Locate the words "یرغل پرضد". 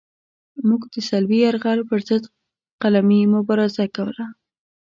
1.45-2.23